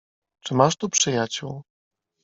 [0.43, 1.63] "Czy masz tu przyjaciół?"